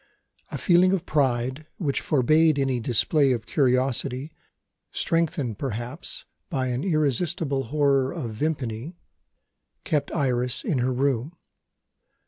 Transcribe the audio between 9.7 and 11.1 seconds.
kept Iris in her